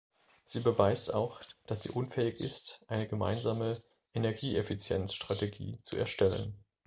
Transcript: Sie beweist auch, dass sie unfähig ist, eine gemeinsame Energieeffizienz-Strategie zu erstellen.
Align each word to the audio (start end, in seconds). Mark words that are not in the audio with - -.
Sie 0.47 0.61
beweist 0.61 1.13
auch, 1.13 1.39
dass 1.67 1.83
sie 1.83 1.91
unfähig 1.91 2.39
ist, 2.39 2.83
eine 2.87 3.07
gemeinsame 3.07 3.83
Energieeffizienz-Strategie 4.15 5.77
zu 5.83 5.95
erstellen. 5.95 6.57